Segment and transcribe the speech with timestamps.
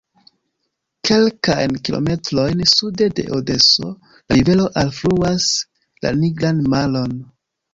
[1.09, 5.49] Kelkajn kilometrojn sude de Odeso la rivero alfluas
[6.07, 7.17] la Nigran Maron.